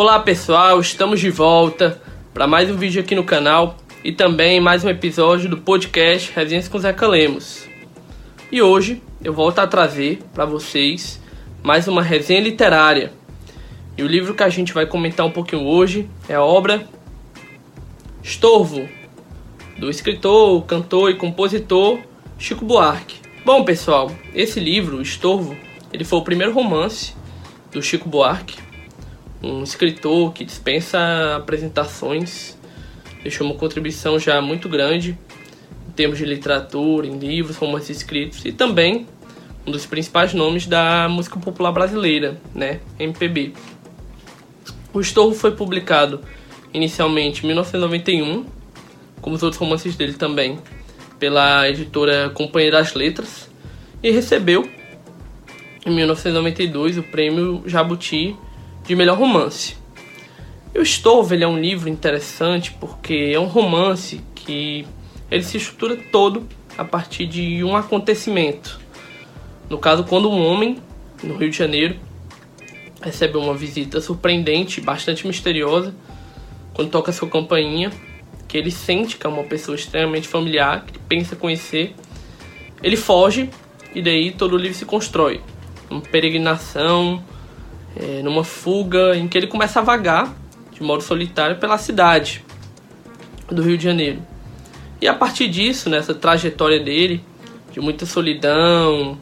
[0.00, 2.00] Olá pessoal, estamos de volta
[2.32, 6.68] para mais um vídeo aqui no canal e também mais um episódio do podcast Resenhas
[6.68, 7.66] com Zeca Lemos.
[8.52, 11.20] E hoje eu volto a trazer para vocês
[11.64, 13.12] mais uma resenha literária.
[13.96, 16.86] E o livro que a gente vai comentar um pouquinho hoje é a obra
[18.22, 18.88] Estorvo,
[19.76, 21.98] do escritor, cantor e compositor
[22.38, 23.16] Chico Buarque.
[23.44, 25.56] Bom, pessoal, esse livro, Estorvo,
[25.92, 27.16] ele foi o primeiro romance
[27.72, 28.67] do Chico Buarque,
[29.42, 32.56] um escritor que dispensa apresentações,
[33.22, 35.16] deixou uma contribuição já muito grande
[35.88, 39.06] em termos de literatura, em livros, romances escritos e também
[39.66, 43.52] um dos principais nomes da música popular brasileira, né, MPB.
[44.92, 46.20] O Estorvo foi publicado
[46.72, 48.46] inicialmente em 1991,
[49.20, 50.58] como os outros romances dele também,
[51.18, 53.50] pela editora Companhia das Letras,
[54.02, 54.68] e recebeu
[55.84, 58.36] em 1992 o prêmio Jabuti
[58.88, 59.76] de melhor romance.
[60.74, 64.86] E o ele é um livro interessante porque é um romance que
[65.30, 68.80] ele se estrutura todo a partir de um acontecimento.
[69.68, 70.78] No caso, quando um homem
[71.22, 71.96] no Rio de Janeiro
[73.02, 75.94] recebe uma visita surpreendente, bastante misteriosa,
[76.72, 77.92] quando toca sua campainha,
[78.46, 81.94] que ele sente que é uma pessoa extremamente familiar, que pensa conhecer,
[82.82, 83.50] ele foge
[83.94, 85.42] e daí todo o livro se constrói
[85.90, 87.22] uma peregrinação,
[87.98, 90.34] é, numa fuga em que ele começa a vagar
[90.72, 92.44] de modo solitário pela cidade
[93.48, 94.22] do Rio de Janeiro.
[95.00, 97.22] E a partir disso, nessa trajetória dele,
[97.72, 99.18] de muita solidão,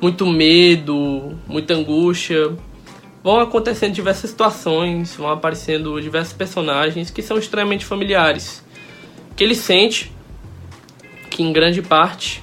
[0.00, 2.56] muito medo, muita angústia,
[3.22, 8.64] vão acontecendo diversas situações, vão aparecendo diversos personagens que são extremamente familiares.
[9.34, 10.12] Que ele sente
[11.30, 12.42] que, em grande parte,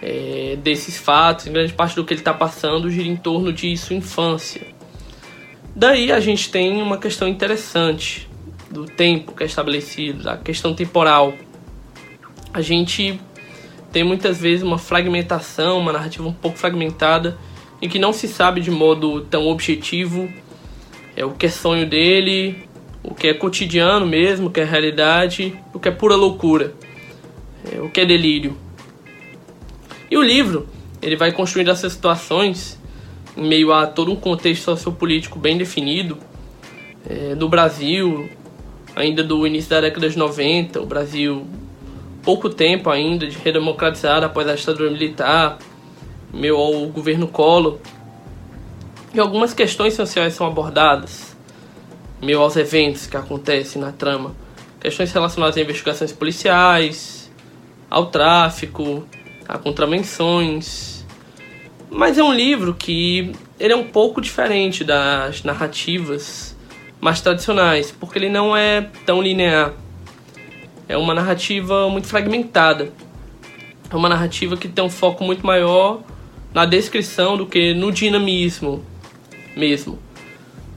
[0.00, 3.76] é, desses fatos, em grande parte do que ele está passando, gira em torno de
[3.76, 4.66] sua infância.
[5.74, 8.28] Daí a gente tem uma questão interessante
[8.70, 11.32] do tempo que é estabelecido, da questão temporal.
[12.52, 13.18] A gente
[13.90, 17.38] tem muitas vezes uma fragmentação, uma narrativa um pouco fragmentada,
[17.80, 20.28] em que não se sabe de modo tão objetivo
[21.16, 22.68] é, o que é sonho dele,
[23.02, 26.74] o que é cotidiano mesmo, o que é realidade, o que é pura loucura,
[27.70, 28.56] é, o que é delírio.
[30.10, 30.68] E o livro,
[31.00, 32.78] ele vai construindo essas situações
[33.36, 36.18] meio a todo um contexto sociopolítico bem definido
[37.08, 38.28] é, do Brasil,
[38.94, 41.46] ainda do início da década de 90, o Brasil
[42.22, 45.58] pouco tempo ainda de redemocratizar após a ditadura militar,
[46.32, 47.78] meio ao governo Collor.
[49.12, 51.36] E algumas questões sociais são abordadas,
[52.20, 54.34] meio aos eventos que acontecem na trama.
[54.80, 57.30] Questões relacionadas a investigações policiais,
[57.90, 59.06] ao tráfico,
[59.46, 60.91] há contravenções.
[61.94, 66.56] Mas é um livro que ele é um pouco diferente das narrativas
[66.98, 69.74] mais tradicionais, porque ele não é tão linear.
[70.88, 72.90] É uma narrativa muito fragmentada.
[73.90, 76.00] É uma narrativa que tem um foco muito maior
[76.54, 78.82] na descrição do que no dinamismo
[79.54, 79.98] mesmo.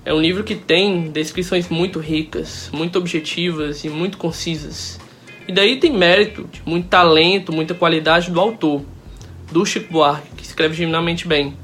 [0.03, 4.99] É um livro que tem descrições muito ricas, muito objetivas e muito concisas.
[5.47, 8.83] E daí tem mérito, muito talento, muita qualidade do autor,
[9.51, 11.57] do Chico Buarque, que escreve genuinamente bem.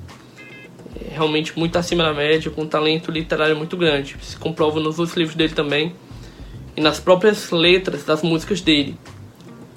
[0.95, 4.15] É realmente muito acima da média, com um talento literário muito grande.
[4.21, 5.93] Se comprova nos outros livros dele também
[6.75, 8.97] e nas próprias letras das músicas dele,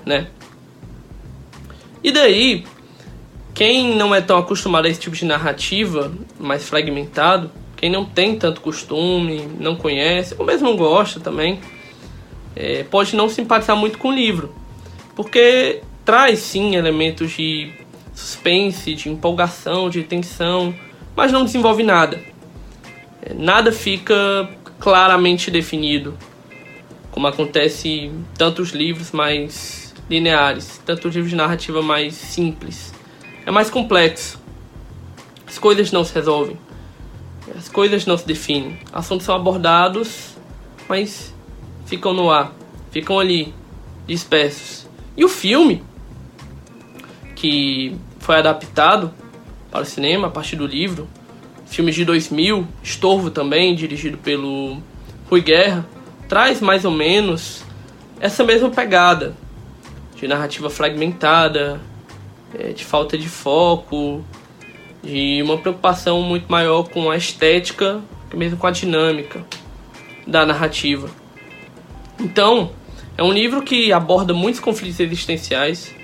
[0.04, 0.28] né?
[2.02, 2.64] E daí,
[3.54, 8.38] quem não é tão acostumado a esse tipo de narrativa mais fragmentado, quem não tem
[8.38, 11.60] tanto costume, não conhece, ou mesmo não gosta também,
[12.54, 14.54] é, pode não simpatizar muito com o livro,
[15.16, 17.72] porque traz sim elementos de
[18.14, 20.74] suspense, de empolgação, de tensão,
[21.16, 22.20] mas não desenvolve nada.
[23.20, 24.48] É, nada fica
[24.78, 26.16] claramente definido,
[27.10, 32.92] como acontece em tantos livros mais lineares, tantos livros de narrativa mais simples.
[33.46, 34.40] É mais complexo.
[35.46, 36.58] As coisas não se resolvem.
[37.56, 38.78] As coisas não se definem.
[38.92, 40.34] Assuntos são abordados,
[40.88, 41.34] mas
[41.86, 42.52] ficam no ar,
[42.90, 43.54] ficam ali,
[44.06, 44.86] dispersos.
[45.16, 45.82] E o filme,
[47.34, 49.12] que foi adaptado
[49.70, 51.06] para o cinema a partir do livro,
[51.66, 54.78] filme de 2000, Estorvo também, dirigido pelo
[55.28, 55.86] Rui Guerra,
[56.26, 57.62] traz mais ou menos
[58.18, 59.36] essa mesma pegada
[60.16, 61.78] de narrativa fragmentada,
[62.58, 64.24] é, de falta de foco,
[65.02, 68.00] de uma preocupação muito maior com a estética,
[68.32, 69.44] mesmo com a dinâmica
[70.26, 71.10] da narrativa.
[72.18, 72.70] Então,
[73.18, 75.94] é um livro que aborda muitos conflitos existenciais.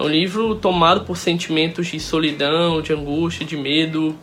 [0.00, 4.16] É um livro tomado por sentimentos de solidão, de angústia, de medo,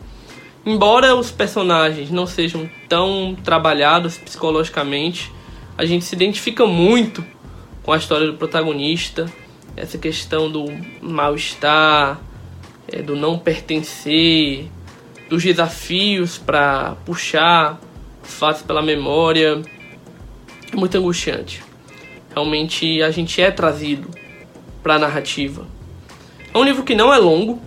[0.66, 5.32] Embora os personagens não sejam tão trabalhados psicologicamente,
[5.78, 7.24] a gente se identifica muito
[7.82, 9.32] com a história do protagonista,
[9.74, 10.66] essa questão do
[11.00, 12.20] mal-estar,
[12.86, 14.68] é, do não pertencer,
[15.30, 17.80] dos desafios para puxar
[18.22, 19.62] fatos pela memória.
[20.70, 21.62] É muito angustiante.
[22.34, 24.10] Realmente a gente é trazido
[24.82, 25.66] para a narrativa.
[26.52, 27.60] É um livro que não é longo,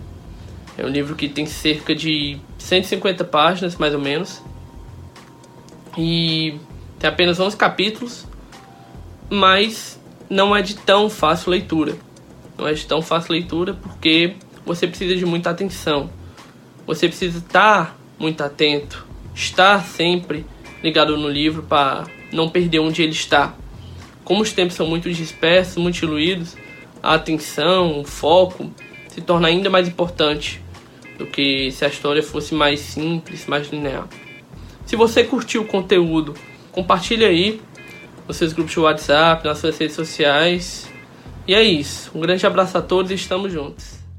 [0.76, 4.42] é um livro que tem cerca de 150 páginas, mais ou menos.
[5.96, 6.58] E
[6.98, 8.26] tem apenas 11 capítulos,
[9.28, 11.96] mas não é de tão fácil leitura.
[12.56, 16.10] Não é de tão fácil leitura porque você precisa de muita atenção.
[16.86, 20.46] Você precisa estar muito atento, estar sempre
[20.82, 23.54] ligado no livro para não perder onde ele está.
[24.24, 26.56] Como os tempos são muito dispersos, muito diluídos,
[27.02, 28.70] a atenção, o foco
[29.08, 30.62] se torna ainda mais importante
[31.18, 34.08] do que se a história fosse mais simples, mais linear.
[34.86, 36.34] Se você curtiu o conteúdo,
[36.70, 37.60] compartilhe aí
[38.26, 40.90] nos seus grupos de WhatsApp, nas suas redes sociais.
[41.46, 42.10] E é isso.
[42.14, 44.01] Um grande abraço a todos e estamos juntos.